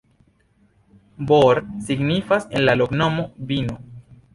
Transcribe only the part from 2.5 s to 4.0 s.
en la loknomo: vino.